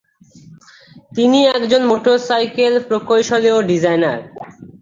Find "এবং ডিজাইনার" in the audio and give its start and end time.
3.51-4.19